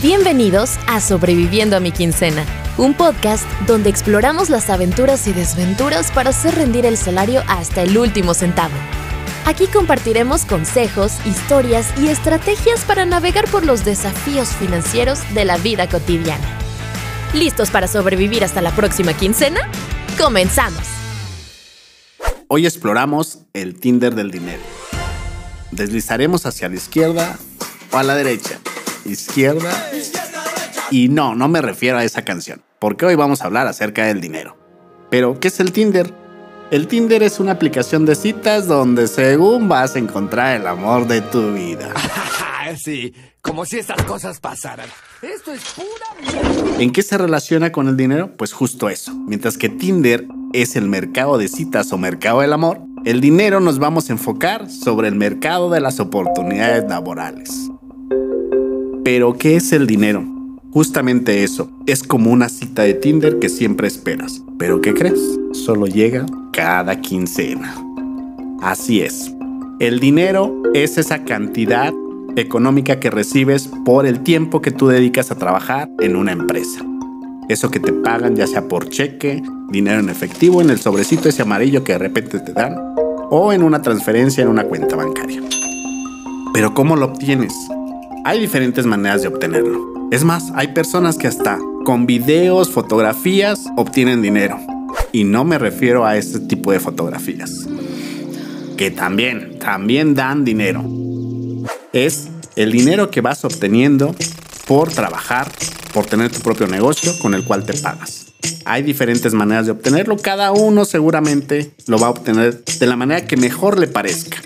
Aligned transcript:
Bienvenidos 0.00 0.78
a 0.86 1.02
Sobreviviendo 1.02 1.76
a 1.76 1.80
mi 1.80 1.92
quincena, 1.92 2.46
un 2.78 2.94
podcast 2.94 3.44
donde 3.66 3.90
exploramos 3.90 4.48
las 4.48 4.70
aventuras 4.70 5.28
y 5.28 5.34
desventuras 5.34 6.10
para 6.10 6.30
hacer 6.30 6.54
rendir 6.54 6.86
el 6.86 6.96
salario 6.96 7.42
hasta 7.46 7.82
el 7.82 7.98
último 7.98 8.32
centavo. 8.32 8.72
Aquí 9.44 9.66
compartiremos 9.66 10.46
consejos, 10.46 11.18
historias 11.26 11.92
y 12.00 12.08
estrategias 12.08 12.86
para 12.86 13.04
navegar 13.04 13.46
por 13.50 13.66
los 13.66 13.84
desafíos 13.84 14.48
financieros 14.48 15.18
de 15.34 15.44
la 15.44 15.58
vida 15.58 15.86
cotidiana. 15.86 16.58
¿Listos 17.34 17.68
para 17.68 17.86
sobrevivir 17.86 18.44
hasta 18.44 18.62
la 18.62 18.74
próxima 18.74 19.12
quincena? 19.12 19.60
¡Comenzamos! 20.18 20.84
Hoy 22.48 22.64
exploramos 22.64 23.40
el 23.52 23.78
Tinder 23.78 24.14
del 24.14 24.30
dinero. 24.30 24.62
Deslizaremos 25.70 26.46
hacia 26.46 26.70
la 26.70 26.76
izquierda 26.76 27.38
o 27.92 27.98
a 27.98 28.02
la 28.02 28.14
derecha 28.14 28.58
izquierda. 29.04 29.90
Y 30.90 31.08
no, 31.08 31.34
no 31.34 31.48
me 31.48 31.62
refiero 31.62 31.98
a 31.98 32.04
esa 32.04 32.22
canción, 32.22 32.62
porque 32.78 33.06
hoy 33.06 33.14
vamos 33.14 33.42
a 33.42 33.46
hablar 33.46 33.66
acerca 33.66 34.06
del 34.06 34.20
dinero. 34.20 34.56
Pero, 35.10 35.38
¿qué 35.40 35.48
es 35.48 35.60
el 35.60 35.72
Tinder? 35.72 36.12
El 36.70 36.86
Tinder 36.88 37.22
es 37.22 37.38
una 37.38 37.52
aplicación 37.52 38.06
de 38.06 38.14
citas 38.14 38.66
donde 38.66 39.06
según 39.06 39.68
vas 39.68 39.94
a 39.94 39.98
encontrar 39.98 40.60
el 40.60 40.66
amor 40.66 41.06
de 41.06 41.20
tu 41.20 41.52
vida. 41.52 41.92
sí, 42.82 43.12
como 43.42 43.64
si 43.64 43.78
estas 43.78 44.02
cosas 44.04 44.40
pasaran. 44.40 44.86
Esto 45.20 45.52
es 45.52 45.62
pura 45.74 46.78
¿En 46.78 46.92
qué 46.92 47.02
se 47.02 47.18
relaciona 47.18 47.72
con 47.72 47.88
el 47.88 47.96
dinero? 47.96 48.36
Pues 48.36 48.52
justo 48.52 48.88
eso. 48.88 49.12
Mientras 49.14 49.58
que 49.58 49.68
Tinder 49.68 50.26
es 50.52 50.76
el 50.76 50.88
mercado 50.88 51.38
de 51.38 51.48
citas 51.48 51.92
o 51.92 51.98
mercado 51.98 52.40
del 52.40 52.52
amor, 52.52 52.80
el 53.04 53.20
dinero 53.20 53.60
nos 53.60 53.78
vamos 53.78 54.08
a 54.08 54.12
enfocar 54.12 54.70
sobre 54.70 55.08
el 55.08 55.14
mercado 55.14 55.70
de 55.70 55.80
las 55.80 56.00
oportunidades 56.00 56.88
laborales. 56.88 57.71
Pero, 59.04 59.34
¿qué 59.34 59.56
es 59.56 59.72
el 59.72 59.86
dinero? 59.86 60.24
Justamente 60.72 61.42
eso, 61.42 61.70
es 61.86 62.02
como 62.02 62.30
una 62.30 62.48
cita 62.48 62.82
de 62.82 62.94
Tinder 62.94 63.40
que 63.40 63.48
siempre 63.48 63.88
esperas. 63.88 64.42
Pero 64.58 64.80
¿qué 64.80 64.94
crees? 64.94 65.20
Solo 65.52 65.86
llega 65.86 66.24
cada 66.52 67.00
quincena. 67.00 67.74
Así 68.62 69.00
es. 69.00 69.32
El 69.80 69.98
dinero 69.98 70.62
es 70.72 70.98
esa 70.98 71.24
cantidad 71.24 71.92
económica 72.36 73.00
que 73.00 73.10
recibes 73.10 73.68
por 73.84 74.06
el 74.06 74.20
tiempo 74.20 74.62
que 74.62 74.70
tú 74.70 74.86
dedicas 74.86 75.32
a 75.32 75.36
trabajar 75.36 75.90
en 76.00 76.14
una 76.14 76.30
empresa. 76.30 76.84
Eso 77.48 77.72
que 77.72 77.80
te 77.80 77.92
pagan 77.92 78.36
ya 78.36 78.46
sea 78.46 78.68
por 78.68 78.88
cheque, 78.88 79.42
dinero 79.70 79.98
en 79.98 80.10
efectivo, 80.10 80.62
en 80.62 80.70
el 80.70 80.78
sobrecito 80.78 81.28
ese 81.28 81.42
amarillo 81.42 81.82
que 81.82 81.94
de 81.94 81.98
repente 81.98 82.38
te 82.38 82.52
dan, 82.52 82.76
o 83.30 83.52
en 83.52 83.64
una 83.64 83.82
transferencia 83.82 84.42
en 84.42 84.48
una 84.48 84.62
cuenta 84.64 84.94
bancaria. 84.94 85.42
Pero 86.54 86.72
¿cómo 86.72 86.94
lo 86.96 87.06
obtienes? 87.06 87.52
Hay 88.24 88.38
diferentes 88.38 88.86
maneras 88.86 89.22
de 89.22 89.28
obtenerlo. 89.28 90.08
Es 90.12 90.22
más, 90.22 90.52
hay 90.54 90.68
personas 90.68 91.18
que 91.18 91.26
hasta 91.26 91.58
con 91.84 92.06
videos, 92.06 92.70
fotografías, 92.70 93.64
obtienen 93.76 94.22
dinero. 94.22 94.60
Y 95.10 95.24
no 95.24 95.44
me 95.44 95.58
refiero 95.58 96.06
a 96.06 96.16
este 96.16 96.38
tipo 96.38 96.70
de 96.70 96.78
fotografías. 96.78 97.66
Que 98.76 98.92
también, 98.92 99.58
también 99.58 100.14
dan 100.14 100.44
dinero. 100.44 100.84
Es 101.92 102.28
el 102.54 102.70
dinero 102.70 103.10
que 103.10 103.22
vas 103.22 103.44
obteniendo 103.44 104.14
por 104.68 104.92
trabajar, 104.92 105.50
por 105.92 106.06
tener 106.06 106.30
tu 106.30 106.38
propio 106.40 106.68
negocio 106.68 107.18
con 107.18 107.34
el 107.34 107.42
cual 107.42 107.64
te 107.64 107.74
pagas. 107.74 108.26
Hay 108.64 108.84
diferentes 108.84 109.34
maneras 109.34 109.66
de 109.66 109.72
obtenerlo, 109.72 110.16
cada 110.16 110.52
uno 110.52 110.84
seguramente 110.84 111.72
lo 111.88 111.98
va 111.98 112.06
a 112.06 112.10
obtener 112.10 112.64
de 112.64 112.86
la 112.86 112.94
manera 112.94 113.26
que 113.26 113.36
mejor 113.36 113.80
le 113.80 113.88
parezca. 113.88 114.38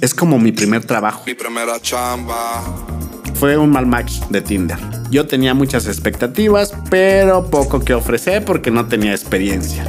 Es 0.00 0.14
como 0.14 0.40
mi 0.40 0.50
primer 0.50 0.84
trabajo. 0.84 1.22
Mi 1.26 1.34
primera 1.34 1.80
chamba 1.80 2.99
fue 3.40 3.56
un 3.56 3.70
mal 3.70 3.86
match 3.86 4.20
de 4.28 4.42
Tinder. 4.42 4.76
Yo 5.10 5.26
tenía 5.26 5.54
muchas 5.54 5.86
expectativas, 5.86 6.74
pero 6.90 7.46
poco 7.46 7.80
que 7.80 7.94
ofrecer 7.94 8.44
porque 8.44 8.70
no 8.70 8.84
tenía 8.84 9.12
experiencia. 9.12 9.82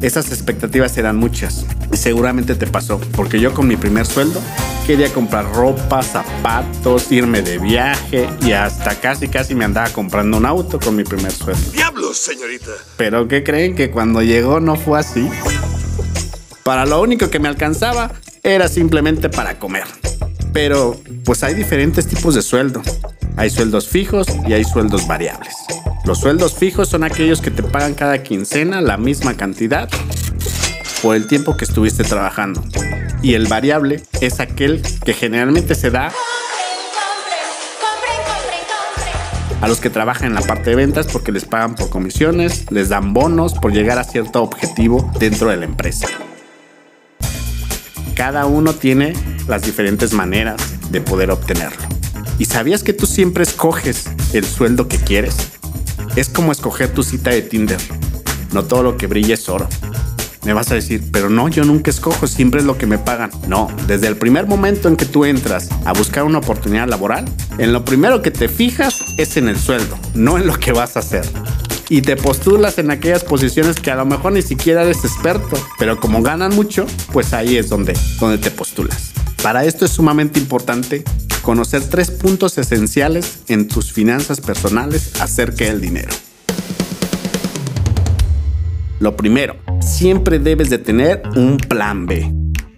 Esas 0.00 0.32
expectativas 0.32 0.96
eran 0.96 1.16
muchas 1.16 1.66
y 1.92 1.98
seguramente 1.98 2.54
te 2.54 2.66
pasó, 2.66 2.98
porque 3.14 3.38
yo 3.38 3.52
con 3.52 3.68
mi 3.68 3.76
primer 3.76 4.06
sueldo 4.06 4.40
quería 4.86 5.12
comprar 5.12 5.52
ropa, 5.52 6.02
zapatos, 6.02 7.12
irme 7.12 7.42
de 7.42 7.58
viaje 7.58 8.26
y 8.40 8.52
hasta 8.52 8.98
casi 8.98 9.28
casi 9.28 9.54
me 9.54 9.66
andaba 9.66 9.90
comprando 9.90 10.38
un 10.38 10.46
auto 10.46 10.80
con 10.80 10.96
mi 10.96 11.04
primer 11.04 11.30
sueldo. 11.30 11.72
¡Diablos, 11.72 12.16
señorita! 12.16 12.70
Pero 12.96 13.28
¿qué 13.28 13.44
creen 13.44 13.74
que 13.74 13.90
cuando 13.90 14.22
llegó 14.22 14.60
no 14.60 14.76
fue 14.76 14.98
así? 14.98 15.28
Para 16.62 16.86
lo 16.86 17.02
único 17.02 17.28
que 17.28 17.38
me 17.38 17.48
alcanzaba 17.48 18.12
era 18.42 18.66
simplemente 18.66 19.28
para 19.28 19.58
comer. 19.58 19.84
Pero 20.52 21.00
pues 21.24 21.42
hay 21.42 21.54
diferentes 21.54 22.06
tipos 22.06 22.34
de 22.34 22.42
sueldo. 22.42 22.82
Hay 23.36 23.50
sueldos 23.50 23.88
fijos 23.88 24.26
y 24.46 24.52
hay 24.52 24.64
sueldos 24.64 25.06
variables. 25.06 25.54
Los 26.04 26.18
sueldos 26.18 26.54
fijos 26.54 26.88
son 26.88 27.04
aquellos 27.04 27.40
que 27.40 27.50
te 27.50 27.62
pagan 27.62 27.94
cada 27.94 28.22
quincena 28.22 28.80
la 28.80 28.96
misma 28.96 29.34
cantidad 29.36 29.88
por 31.00 31.16
el 31.16 31.26
tiempo 31.26 31.56
que 31.56 31.64
estuviste 31.64 32.04
trabajando. 32.04 32.62
Y 33.22 33.34
el 33.34 33.46
variable 33.46 34.02
es 34.20 34.40
aquel 34.40 34.82
que 35.04 35.14
generalmente 35.14 35.74
se 35.74 35.90
da 35.90 36.12
a 39.60 39.68
los 39.68 39.80
que 39.80 39.90
trabajan 39.90 40.26
en 40.26 40.34
la 40.34 40.42
parte 40.42 40.70
de 40.70 40.76
ventas 40.76 41.06
porque 41.06 41.30
les 41.30 41.44
pagan 41.44 41.76
por 41.76 41.88
comisiones, 41.88 42.70
les 42.72 42.88
dan 42.88 43.14
bonos 43.14 43.54
por 43.54 43.72
llegar 43.72 43.98
a 43.98 44.04
cierto 44.04 44.42
objetivo 44.42 45.08
dentro 45.20 45.48
de 45.48 45.56
la 45.56 45.64
empresa. 45.64 46.08
Cada 48.16 48.46
uno 48.46 48.74
tiene 48.74 49.14
las 49.48 49.62
diferentes 49.62 50.12
maneras 50.12 50.60
de 50.90 51.00
poder 51.00 51.30
obtenerlo. 51.30 51.82
¿Y 52.38 52.46
sabías 52.46 52.82
que 52.82 52.92
tú 52.92 53.06
siempre 53.06 53.42
escoges 53.42 54.04
el 54.32 54.44
sueldo 54.44 54.88
que 54.88 54.98
quieres? 54.98 55.36
Es 56.16 56.28
como 56.28 56.52
escoger 56.52 56.92
tu 56.92 57.02
cita 57.02 57.30
de 57.30 57.42
Tinder. 57.42 57.78
No 58.52 58.64
todo 58.64 58.82
lo 58.82 58.96
que 58.96 59.06
brilla 59.06 59.34
es 59.34 59.48
oro. 59.48 59.68
Me 60.44 60.52
vas 60.52 60.70
a 60.72 60.74
decir, 60.74 61.02
pero 61.12 61.30
no, 61.30 61.48
yo 61.48 61.64
nunca 61.64 61.90
escojo, 61.90 62.26
siempre 62.26 62.60
es 62.60 62.66
lo 62.66 62.76
que 62.76 62.86
me 62.86 62.98
pagan. 62.98 63.30
No, 63.46 63.68
desde 63.86 64.08
el 64.08 64.16
primer 64.16 64.46
momento 64.46 64.88
en 64.88 64.96
que 64.96 65.06
tú 65.06 65.24
entras 65.24 65.68
a 65.84 65.92
buscar 65.92 66.24
una 66.24 66.38
oportunidad 66.38 66.88
laboral, 66.88 67.24
en 67.58 67.72
lo 67.72 67.84
primero 67.84 68.22
que 68.22 68.32
te 68.32 68.48
fijas 68.48 68.98
es 69.18 69.36
en 69.36 69.48
el 69.48 69.56
sueldo, 69.56 69.96
no 70.14 70.38
en 70.38 70.46
lo 70.46 70.58
que 70.58 70.72
vas 70.72 70.96
a 70.96 71.00
hacer 71.00 71.24
y 71.92 72.00
te 72.00 72.16
postulas 72.16 72.78
en 72.78 72.90
aquellas 72.90 73.22
posiciones 73.22 73.76
que 73.76 73.90
a 73.90 73.96
lo 73.96 74.06
mejor 74.06 74.32
ni 74.32 74.40
siquiera 74.40 74.82
eres 74.82 75.04
experto, 75.04 75.62
pero 75.78 76.00
como 76.00 76.22
ganan 76.22 76.56
mucho, 76.56 76.86
pues 77.12 77.34
ahí 77.34 77.58
es 77.58 77.68
donde, 77.68 77.92
donde 78.18 78.38
te 78.38 78.50
postulas. 78.50 79.11
Para 79.42 79.64
esto 79.64 79.84
es 79.84 79.90
sumamente 79.90 80.38
importante 80.38 81.04
conocer 81.42 81.82
tres 81.82 82.10
puntos 82.10 82.56
esenciales 82.58 83.40
en 83.48 83.68
tus 83.68 83.92
finanzas 83.92 84.40
personales 84.40 85.20
acerca 85.20 85.64
del 85.64 85.80
dinero. 85.80 86.10
Lo 89.00 89.16
primero, 89.16 89.56
siempre 89.80 90.38
debes 90.38 90.70
de 90.70 90.78
tener 90.78 91.22
un 91.34 91.56
plan 91.56 92.06
B. 92.06 92.32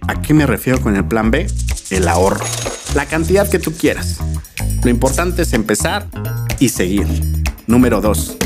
¿A 0.09 0.23
qué 0.23 0.33
me 0.33 0.47
refiero 0.47 0.81
con 0.81 0.97
el 0.97 1.05
plan 1.05 1.31
B? 1.31 1.47
El 1.91 2.09
ahorro. 2.09 2.45
La 2.95 3.07
cantidad 3.07 3.49
que 3.49 3.59
tú 3.59 3.73
quieras. 3.73 4.19
Lo 4.83 4.91
importante 4.91 5.43
es 5.43 5.53
empezar 5.53 6.09
y 6.59 6.71
seguir. 6.71 7.07
Número 7.67 8.01
2 8.01 8.39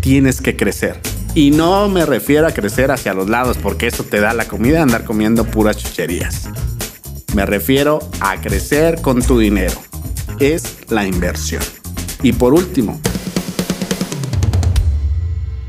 tienes 0.00 0.40
que 0.40 0.56
crecer. 0.56 1.00
Y 1.34 1.52
no 1.52 1.88
me 1.88 2.04
refiero 2.06 2.48
a 2.48 2.50
crecer 2.50 2.90
hacia 2.90 3.14
los 3.14 3.28
lados 3.28 3.56
porque 3.56 3.86
eso 3.86 4.02
te 4.02 4.20
da 4.20 4.34
la 4.34 4.46
comida 4.46 4.82
andar 4.82 5.04
comiendo 5.04 5.44
puras 5.44 5.76
chucherías. 5.76 6.48
Me 7.34 7.46
refiero 7.46 8.00
a 8.20 8.40
crecer 8.40 9.00
con 9.00 9.22
tu 9.22 9.38
dinero. 9.38 9.80
Es 10.40 10.78
la 10.88 11.06
inversión. 11.06 11.62
Y 12.22 12.32
por 12.32 12.52
último, 12.52 13.00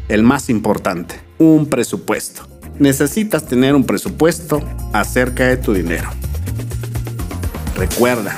el 0.08 0.24
más 0.24 0.50
importante, 0.50 1.20
un 1.38 1.68
presupuesto. 1.68 2.48
Necesitas 2.80 3.46
tener 3.46 3.76
un 3.76 3.84
presupuesto 3.84 4.64
acerca 4.94 5.46
de 5.46 5.58
tu 5.58 5.74
dinero. 5.74 6.10
Recuerda, 7.76 8.36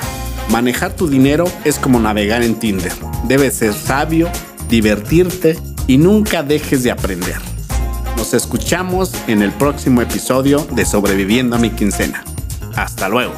manejar 0.50 0.94
tu 0.94 1.08
dinero 1.08 1.46
es 1.64 1.78
como 1.78 1.98
navegar 1.98 2.42
en 2.42 2.56
Tinder. 2.56 2.92
Debes 3.26 3.54
ser 3.54 3.72
sabio, 3.72 4.28
divertirte 4.68 5.56
y 5.86 5.98
nunca 5.98 6.42
dejes 6.42 6.82
de 6.82 6.90
aprender. 6.90 7.36
Nos 8.16 8.34
escuchamos 8.34 9.12
en 9.26 9.42
el 9.42 9.52
próximo 9.52 10.00
episodio 10.02 10.66
de 10.70 10.84
Sobreviviendo 10.84 11.56
a 11.56 11.58
mi 11.58 11.70
quincena. 11.70 12.24
Hasta 12.76 13.08
luego. 13.08 13.34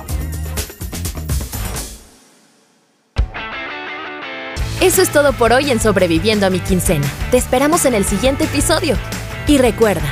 Eso 4.80 5.02
es 5.02 5.10
todo 5.10 5.32
por 5.32 5.52
hoy 5.52 5.70
en 5.70 5.80
Sobreviviendo 5.80 6.46
a 6.46 6.50
mi 6.50 6.60
quincena. 6.60 7.06
Te 7.30 7.38
esperamos 7.38 7.84
en 7.86 7.94
el 7.94 8.04
siguiente 8.04 8.44
episodio. 8.44 8.96
Y 9.48 9.58
recuerda, 9.58 10.06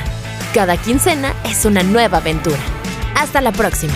cada 0.53 0.77
quincena 0.77 1.33
es 1.45 1.65
una 1.65 1.83
nueva 1.83 2.17
aventura. 2.17 2.59
Hasta 3.15 3.41
la 3.41 3.51
próxima. 3.51 3.93